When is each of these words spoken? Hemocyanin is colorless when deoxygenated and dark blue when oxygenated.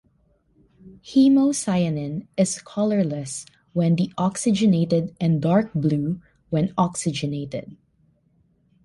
Hemocyanin 1.03 2.25
is 2.35 2.59
colorless 2.63 3.45
when 3.73 3.95
deoxygenated 3.95 5.15
and 5.21 5.39
dark 5.39 5.71
blue 5.75 6.19
when 6.49 6.73
oxygenated. 6.75 7.77